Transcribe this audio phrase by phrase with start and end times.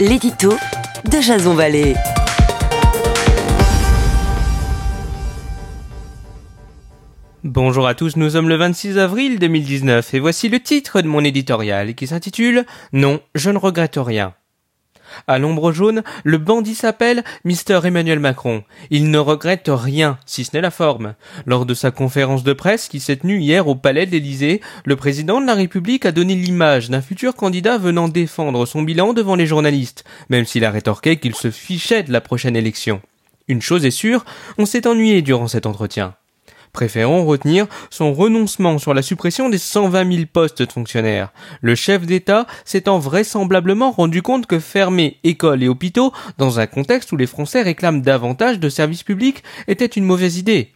[0.00, 0.54] l'édito
[1.10, 1.94] de Jason Vallée.
[7.44, 11.22] Bonjour à tous, nous sommes le 26 avril 2019 et voici le titre de mon
[11.22, 12.64] éditorial qui s'intitule
[12.94, 14.32] Non, je ne regrette rien.
[15.26, 17.80] À l'ombre jaune, le bandit s'appelle Mr.
[17.84, 18.64] Emmanuel Macron.
[18.90, 21.14] Il ne regrette rien, si ce n'est la forme.
[21.46, 24.96] Lors de sa conférence de presse qui s'est tenue hier au palais de l'Élysée, le
[24.96, 29.36] président de la République a donné l'image d'un futur candidat venant défendre son bilan devant
[29.36, 33.00] les journalistes, même s'il a rétorqué qu'il se fichait de la prochaine élection.
[33.48, 34.24] Une chose est sûre,
[34.58, 36.14] on s'est ennuyé durant cet entretien.
[36.72, 41.32] Préférons retenir son renoncement sur la suppression des 120 000 postes de fonctionnaires.
[41.60, 47.10] Le chef d'État s'étant vraisemblablement rendu compte que fermer écoles et hôpitaux, dans un contexte
[47.12, 50.72] où les Français réclament davantage de services publics, était une mauvaise idée.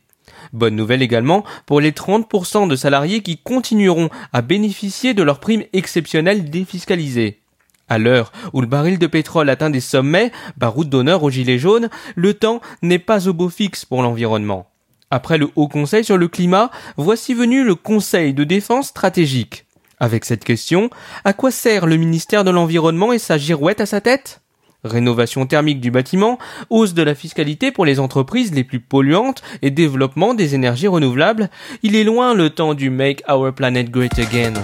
[0.53, 5.65] Bonne nouvelle également pour les 30% de salariés qui continueront à bénéficier de leurs primes
[5.73, 7.41] exceptionnelles défiscalisées.
[7.89, 11.91] À l'heure où le baril de pétrole atteint des sommets, baroud d'honneur aux gilets jaunes,
[12.15, 14.67] le temps n'est pas au beau fixe pour l'environnement.
[15.15, 19.65] Après le Haut Conseil sur le climat, voici venu le Conseil de défense stratégique.
[20.01, 20.91] Avec cette question,
[21.25, 24.41] à quoi sert le ministère de l'Environnement et sa girouette à sa tête?
[24.83, 29.71] Rénovation thermique du bâtiment, hausse de la fiscalité pour les entreprises les plus polluantes et
[29.71, 31.49] développement des énergies renouvelables,
[31.85, 34.55] il est loin le temps du Make Our Planet Great Again.